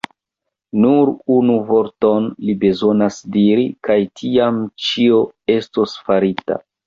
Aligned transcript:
Nur 0.83 1.09
unu 1.33 1.57
vorton 1.67 2.25
li 2.47 2.55
bezonas 2.63 3.19
diri, 3.35 3.67
kaj 3.89 3.99
tiam 4.21 4.57
ĉio 4.87 5.23
estos 5.57 5.97
farita. 6.09 6.59